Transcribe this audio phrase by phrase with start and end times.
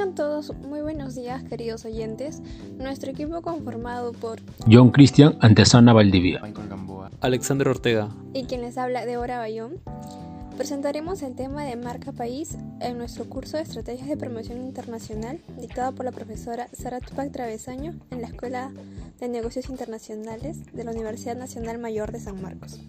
[0.00, 2.40] Tengan todos muy buenos días, queridos oyentes.
[2.78, 8.78] Nuestro equipo conformado por John Cristian Antesana Valdivia, Michael Gamboa, Alexander Ortega y quien les
[8.78, 9.74] habla Débora Bayón,
[10.56, 15.94] presentaremos el tema de marca país en nuestro curso de estrategias de promoción internacional dictado
[15.94, 18.72] por la profesora Sara Tupac Travesaño en la Escuela
[19.20, 22.80] de Negocios Internacionales de la Universidad Nacional Mayor de San Marcos.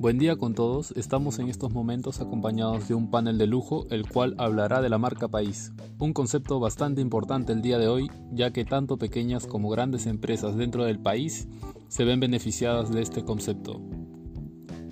[0.00, 4.08] Buen día con todos, estamos en estos momentos acompañados de un panel de lujo el
[4.08, 8.52] cual hablará de la marca país, un concepto bastante importante el día de hoy ya
[8.52, 11.48] que tanto pequeñas como grandes empresas dentro del país
[11.88, 13.80] se ven beneficiadas de este concepto.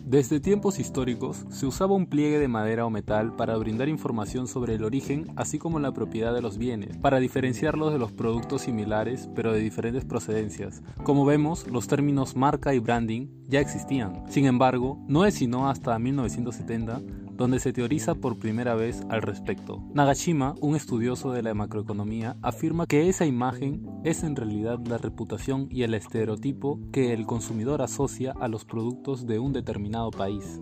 [0.06, 4.76] Desde tiempos históricos se usaba un pliegue de madera o metal para brindar información sobre
[4.76, 9.28] el origen así como la propiedad de los bienes, para diferenciarlos de los productos similares
[9.34, 10.80] pero de diferentes procedencias.
[11.02, 14.22] Como vemos, los términos marca y branding ya existían.
[14.30, 17.02] Sin embargo, no es sino hasta 1970
[17.36, 19.82] donde se teoriza por primera vez al respecto.
[19.92, 25.68] Nagashima, un estudioso de la macroeconomía, afirma que esa imagen es en realidad la reputación
[25.70, 30.60] y el estereotipo que el consumidor asocia a los productos de un determinado país.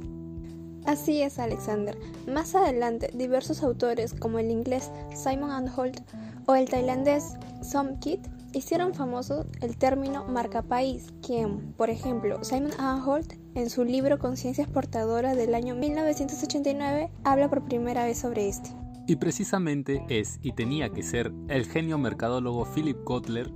[0.87, 1.97] Así es, Alexander.
[2.31, 6.01] Más adelante, diversos autores como el inglés Simon Anholt
[6.47, 8.21] o el tailandés Som Kit
[8.55, 14.65] hicieron famoso el término marca país, quien, por ejemplo, Simon Anholt en su libro Conciencia
[14.65, 18.71] Exportadora del año 1989 habla por primera vez sobre este.
[19.07, 23.51] Y precisamente es y tenía que ser el genio mercadólogo Philip Kotler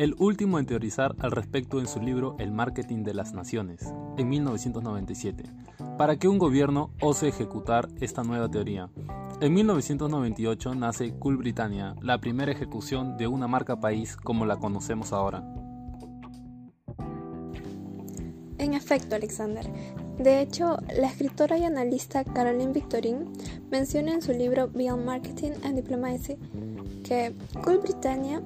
[0.00, 4.30] el último en teorizar al respecto en su libro El marketing de las naciones, en
[4.30, 5.44] 1997,
[5.98, 8.88] para que un gobierno ose ejecutar esta nueva teoría.
[9.42, 15.14] En 1998 nace Cool Britannia, la primera ejecución de una marca país como la conocemos
[15.14, 15.42] ahora.
[18.58, 19.66] En efecto, Alexander.
[20.18, 23.32] De hecho, la escritora y analista Caroline Victorin
[23.70, 26.36] menciona en su libro Beyond Marketing and Diplomacy
[27.02, 28.42] que Cool Britannia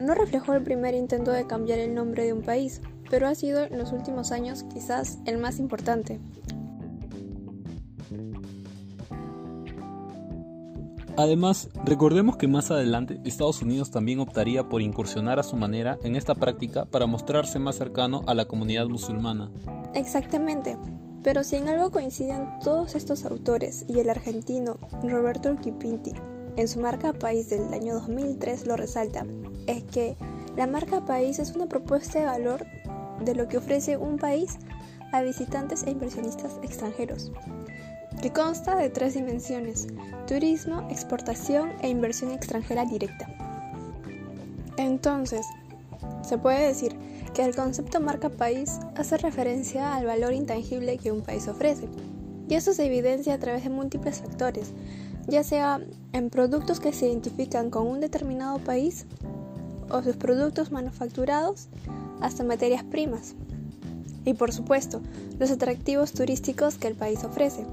[0.00, 3.62] no reflejó el primer intento de cambiar el nombre de un país, pero ha sido
[3.62, 6.18] en los últimos años quizás el más importante.
[11.16, 16.16] Además, recordemos que más adelante Estados Unidos también optaría por incursionar a su manera en
[16.16, 19.50] esta práctica para mostrarse más cercano a la comunidad musulmana.
[19.94, 20.78] Exactamente,
[21.22, 26.12] pero si en algo coinciden todos estos autores y el argentino Roberto Urquipinti
[26.56, 29.26] en su marca País del año 2003 lo resalta,
[29.66, 30.16] es que
[30.56, 32.64] la marca País es una propuesta de valor
[33.22, 34.58] de lo que ofrece un país
[35.12, 37.30] a visitantes e inversionistas extranjeros
[38.22, 39.88] que consta de tres dimensiones,
[40.28, 43.28] turismo, exportación e inversión extranjera directa.
[44.76, 45.44] Entonces,
[46.22, 46.94] se puede decir
[47.34, 51.88] que el concepto marca país hace referencia al valor intangible que un país ofrece,
[52.48, 54.70] y eso se evidencia a través de múltiples factores,
[55.26, 55.80] ya sea
[56.12, 59.04] en productos que se identifican con un determinado país
[59.90, 61.66] o sus productos manufacturados
[62.20, 63.34] hasta materias primas.
[64.24, 65.00] Y por supuesto,
[65.40, 67.66] los atractivos turísticos que el país ofrece.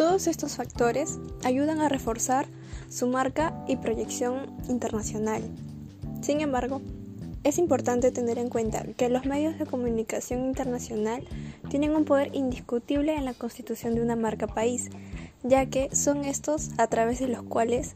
[0.00, 2.46] Todos estos factores ayudan a reforzar
[2.88, 5.42] su marca y proyección internacional.
[6.22, 6.80] Sin embargo,
[7.44, 11.28] es importante tener en cuenta que los medios de comunicación internacional
[11.68, 14.88] tienen un poder indiscutible en la constitución de una marca país,
[15.42, 17.94] ya que son estos a través de los cuales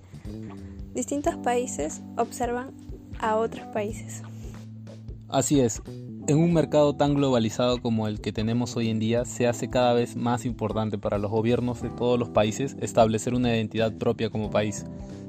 [0.92, 2.74] distintos países observan
[3.18, 4.20] a otros países.
[5.30, 5.80] Así es,
[6.26, 9.92] en un mercado tan globalizado como el que tenemos hoy en día, se hace cada
[9.92, 14.50] vez más importante para los gobiernos de todos los países establecer una identidad propia como
[14.50, 14.86] país,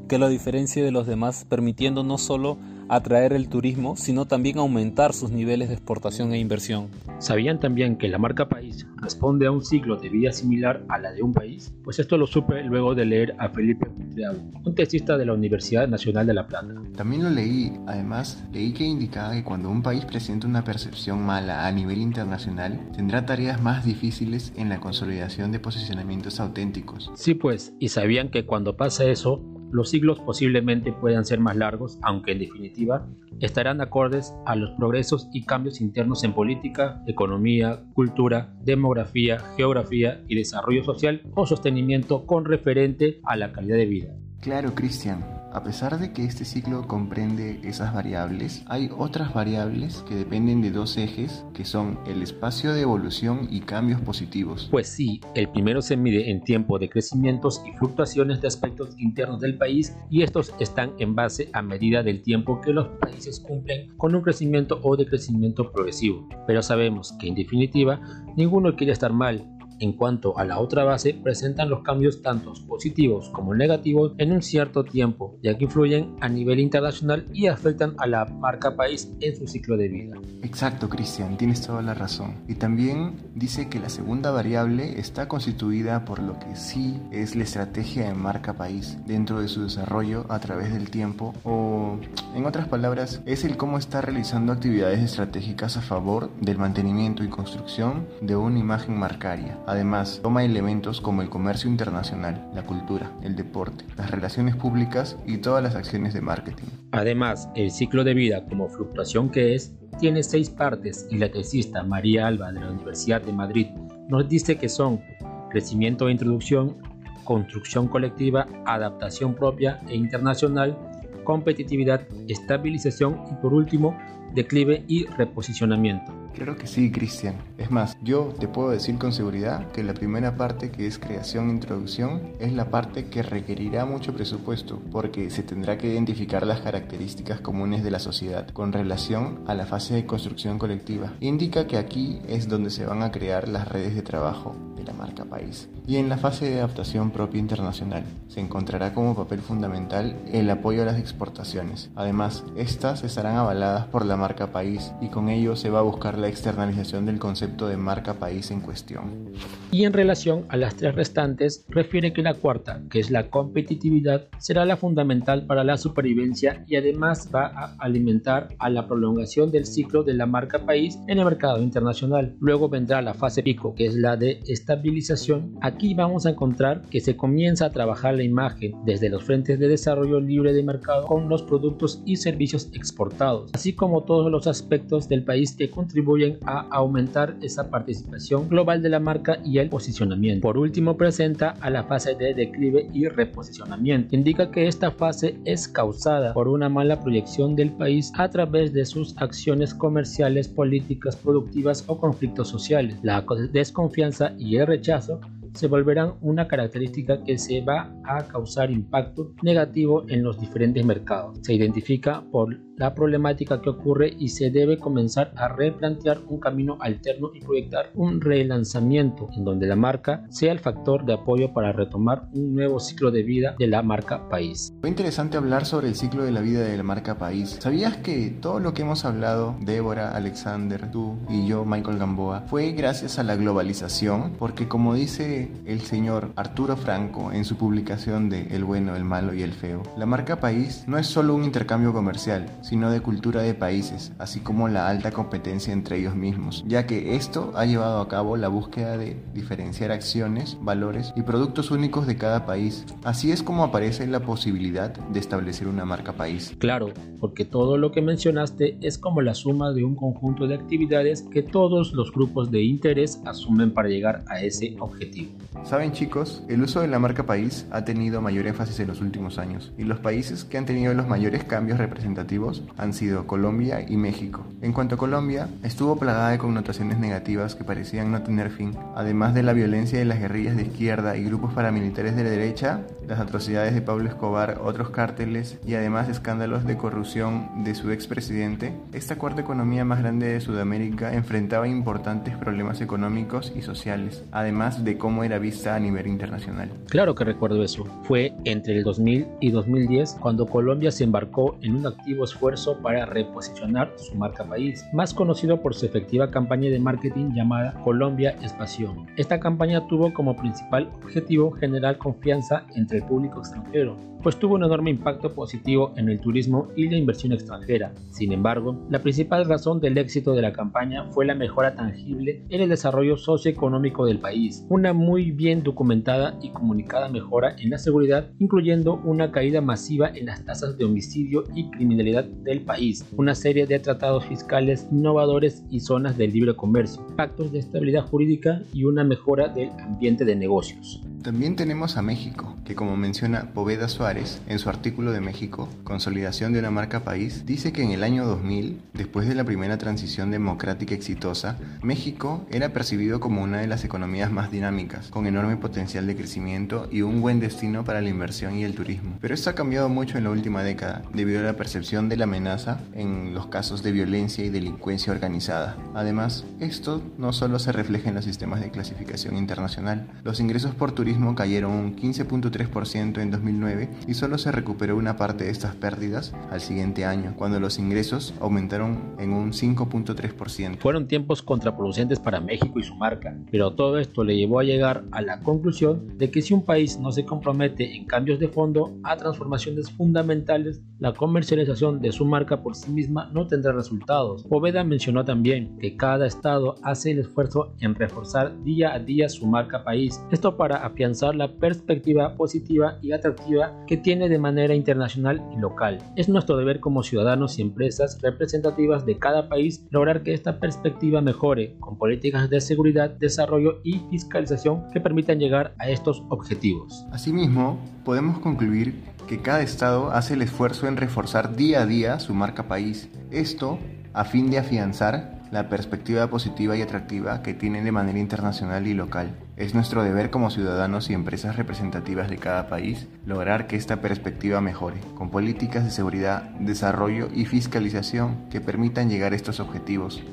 [0.08, 2.58] que lo diferencie de los demás, permitiendo no solo
[2.90, 6.88] atraer el turismo, sino también aumentar sus niveles de exportación e inversión.
[7.20, 11.12] ¿Sabían también que la marca país responde a un ciclo de vida similar a la
[11.12, 11.74] de un país?
[11.84, 15.88] Pues esto lo supe luego de leer a Felipe Monteago, un tesista de la Universidad
[15.88, 16.74] Nacional de La Plata.
[16.96, 21.68] También lo leí, además leí que indicaba que cuando un país presenta una percepción mala
[21.68, 27.12] a nivel internacional, tendrá tareas más difíciles en la consolidación de posicionamientos auténticos.
[27.16, 29.42] Sí pues, y sabían que cuando pasa eso,
[29.76, 33.06] los siglos posiblemente puedan ser más largos, aunque en definitiva
[33.42, 40.36] estarán acordes a los progresos y cambios internos en política, economía, cultura, demografía, geografía y
[40.36, 44.16] desarrollo social o sostenimiento con referente a la calidad de vida.
[44.40, 45.35] Claro, Cristian.
[45.56, 50.70] A pesar de que este ciclo comprende esas variables, hay otras variables que dependen de
[50.70, 54.68] dos ejes que son el espacio de evolución y cambios positivos.
[54.70, 59.40] Pues sí, el primero se mide en tiempo de crecimientos y fluctuaciones de aspectos internos
[59.40, 63.96] del país y estos están en base a medida del tiempo que los países cumplen
[63.96, 66.28] con un crecimiento o decrecimiento progresivo.
[66.48, 68.02] Pero sabemos que en definitiva
[68.36, 73.30] ninguno quiere estar mal En cuanto a la otra base, presentan los cambios tanto positivos
[73.30, 78.08] como negativos en un cierto tiempo, ya que influyen a nivel internacional y afectan a
[78.08, 80.16] la marca país en su ciclo de vida.
[80.44, 82.36] Exacto, Cristian, tienes toda la razón.
[82.48, 87.44] Y también dice que la segunda variable está constituida por lo que sí es la
[87.44, 91.98] estrategia de marca país dentro de su desarrollo a través del tiempo o,
[92.36, 97.30] en otras palabras, es el cómo está realizando actividades estratégicas a favor del mantenimiento y
[97.30, 99.58] construcción de una imagen marcaria.
[99.68, 105.38] Además, toma elementos como el comercio internacional, la cultura, el deporte, las relaciones públicas y
[105.38, 106.66] todas las acciones de marketing.
[106.92, 111.84] Además, el ciclo de vida como fluctuación que es tiene seis partes y la tesista
[111.84, 113.68] María Alba de la Universidad de Madrid
[114.08, 115.02] nos dice que son
[115.50, 116.78] crecimiento e introducción,
[117.24, 120.78] construcción colectiva, adaptación propia e internacional,
[121.24, 123.98] competitividad, estabilización y por último,
[124.34, 126.25] declive y reposicionamiento.
[126.36, 127.36] Claro que sí, Cristian.
[127.58, 131.50] Es más, yo te puedo decir con seguridad que la primera parte que es creación
[131.50, 136.60] e introducción es la parte que requerirá mucho presupuesto porque se tendrá que identificar las
[136.60, 141.14] características comunes de la sociedad con relación a la fase de construcción colectiva.
[141.22, 144.94] Indica que aquí es donde se van a crear las redes de trabajo de la
[144.94, 145.70] marca país.
[145.88, 150.82] Y en la fase de adaptación propia internacional se encontrará como papel fundamental el apoyo
[150.82, 151.92] a las exportaciones.
[151.96, 156.18] Además, estas estarán avaladas por la marca país y con ello se va a buscar
[156.18, 159.32] la externalización del concepto de marca país en cuestión.
[159.72, 164.28] Y en relación a las tres restantes, refiere que la cuarta, que es la competitividad,
[164.40, 169.66] será la fundamental para la supervivencia y además va a alimentar a la prolongación del
[169.66, 172.36] ciclo de la marca país en el mercado internacional.
[172.40, 175.56] Luego vendrá la fase pico, que es la de estabilización.
[175.62, 179.68] Aquí vamos a encontrar que se comienza a trabajar la imagen desde los frentes de
[179.68, 185.10] desarrollo libre de mercado con los productos y servicios exportados, así como todos los aspectos
[185.10, 186.15] del país que contribuyen
[186.46, 190.42] a aumentar esa participación global de la marca y el posicionamiento.
[190.42, 194.16] Por último, presenta a la fase de declive y reposicionamiento.
[194.16, 198.86] Indica que esta fase es causada por una mala proyección del país a través de
[198.86, 202.98] sus acciones comerciales, políticas, productivas o conflictos sociales.
[203.04, 205.20] La desconfianza y el rechazo
[205.56, 211.40] se volverán una característica que se va a causar impacto negativo en los diferentes mercados.
[211.42, 216.78] Se identifica por la problemática que ocurre y se debe comenzar a replantear un camino
[216.82, 221.72] alterno y proyectar un relanzamiento en donde la marca sea el factor de apoyo para
[221.72, 224.74] retomar un nuevo ciclo de vida de la marca país.
[224.82, 227.58] Fue interesante hablar sobre el ciclo de la vida de la marca país.
[227.60, 232.74] ¿Sabías que todo lo que hemos hablado, Débora, Alexander, tú y yo, Michael Gamboa, fue
[232.74, 234.34] gracias a la globalización?
[234.38, 239.34] Porque como dice el señor Arturo Franco en su publicación de El bueno, el malo
[239.34, 243.42] y el feo, la marca país no es solo un intercambio comercial, sino de cultura
[243.42, 248.02] de países, así como la alta competencia entre ellos mismos, ya que esto ha llevado
[248.02, 252.86] a cabo la búsqueda de diferenciar acciones, valores y productos únicos de cada país.
[253.04, 256.56] Así es como aparece la posibilidad de establecer una marca país.
[256.60, 256.90] Claro,
[257.20, 261.44] porque todo lo que mencionaste es como la suma de un conjunto de actividades que
[261.44, 265.32] todos los grupos de interés asumen para llegar a ese objetivo.
[265.64, 269.40] Saben chicos, el uso de la marca país ha tenido mayor énfasis en los últimos
[269.40, 273.98] años y los países que han tenido los mayores cambios representativos han sido Colombia y
[273.98, 274.46] México.
[274.62, 279.34] En cuanto a Colombia, estuvo plagada de connotaciones negativas que parecían no tener fin, además
[279.34, 283.20] de la violencia de las guerrillas de izquierda y grupos paramilitares de la derecha, las
[283.20, 289.16] atrocidades de Pablo Escobar, otros cárteles y además escándalos de corrupción de su expresidente, esta
[289.16, 295.24] cuarta economía más grande de Sudamérica enfrentaba importantes problemas económicos y sociales, además de cómo
[295.40, 296.70] vista a nivel internacional.
[296.90, 297.86] Claro que recuerdo eso.
[298.04, 303.06] Fue entre el 2000 y 2010 cuando Colombia se embarcó en un activo esfuerzo para
[303.06, 309.06] reposicionar su marca país, más conocido por su efectiva campaña de marketing llamada Colombia Espación.
[309.18, 314.64] Esta campaña tuvo como principal objetivo generar confianza entre el público extranjero, pues tuvo un
[314.64, 317.94] enorme impacto positivo en el turismo y la inversión extranjera.
[318.10, 322.62] Sin embargo, la principal razón del éxito de la campaña fue la mejora tangible en
[322.62, 328.32] el desarrollo socioeconómico del país, una muy bien documentada y comunicada mejora en la seguridad,
[328.40, 333.68] incluyendo una caída masiva en las tasas de homicidio y criminalidad del país, una serie
[333.68, 339.04] de tratados fiscales innovadores y zonas de libre comercio, pactos de estabilidad jurídica y una
[339.04, 341.02] mejora del ambiente de negocios.
[341.26, 346.54] También tenemos a México, que como menciona Poveda Suárez en su artículo de México, Consolidación
[346.54, 350.30] de una marca país, dice que en el año 2000, después de la primera transición
[350.30, 356.06] democrática exitosa, México era percibido como una de las economías más dinámicas, con enorme potencial
[356.06, 359.18] de crecimiento y un buen destino para la inversión y el turismo.
[359.20, 362.26] Pero esto ha cambiado mucho en la última década, debido a la percepción de la
[362.26, 365.76] amenaza en los casos de violencia y delincuencia organizada.
[365.96, 370.08] Además, esto no solo se refleja en los sistemas de clasificación internacional.
[370.24, 375.46] Los ingresos por turismo cayeron un 15.3% en 2009 y solo se recuperó una parte
[375.46, 380.78] de estas pérdidas al siguiente año, cuando los ingresos aumentaron en un 5.3%.
[380.78, 385.04] Fueron tiempos contraproducentes para México y su marca, pero todo esto le llevó a llegar
[385.12, 388.98] a la conclusión de que si un país no se compromete en cambios de fondo
[389.04, 394.44] a transformaciones fundamentales, la comercialización de su marca por sí misma no tendrá resultados.
[394.44, 399.46] Poveda mencionó también que cada estado hace el esfuerzo en reforzar día a día su
[399.46, 405.40] marca país, esto para afianzar la perspectiva positiva y atractiva que tiene de manera internacional
[405.56, 406.00] y local.
[406.16, 411.22] Es nuestro deber como ciudadanos y empresas representativas de cada país lograr que esta perspectiva
[411.22, 417.06] mejore con políticas de seguridad, desarrollo y fiscalización que permitan llegar a estos objetivos.
[417.12, 418.96] Asimismo, podemos concluir
[419.28, 423.10] que cada estado hace el esfuerzo en reforzar día a día su marca país.
[423.30, 423.78] Esto
[424.14, 428.94] a fin de afianzar la perspectiva positiva y atractiva que tiene de manera internacional y
[428.94, 429.36] local.
[429.58, 434.62] Es nuestro deber como ciudadanos y empresas representativas de cada país lograr que esta perspectiva
[434.62, 440.24] mejore, con políticas de seguridad, desarrollo y fiscalización que permitan llegar a estos objetivos.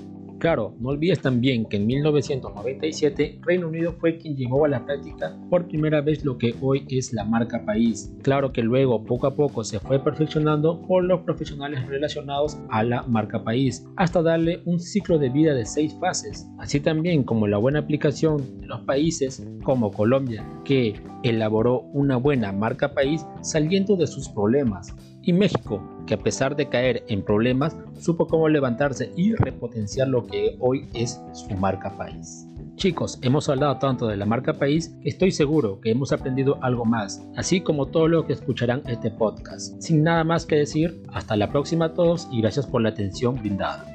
[0.43, 5.39] Claro, no olvides también que en 1997 Reino Unido fue quien llevó a la práctica
[5.49, 8.13] por primera vez lo que hoy es la marca país.
[8.23, 13.05] Claro que luego poco a poco se fue perfeccionando por los profesionales relacionados a la
[13.05, 17.59] marca país, hasta darle un ciclo de vida de seis fases, así también como la
[17.59, 24.09] buena aplicación de los países como Colombia, que elaboró una buena marca país saliendo de
[24.09, 29.35] sus problemas y México, que a pesar de caer en problemas, supo cómo levantarse y
[29.35, 32.47] repotenciar lo que hoy es su marca país.
[32.77, 36.85] Chicos, hemos hablado tanto de la marca país que estoy seguro que hemos aprendido algo
[36.85, 39.81] más, así como todo lo que escucharán este podcast.
[39.81, 43.37] Sin nada más que decir, hasta la próxima a todos y gracias por la atención
[43.37, 43.87] brindada.